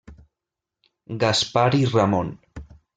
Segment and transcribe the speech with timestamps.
[1.25, 2.37] Gaspar i Ramon.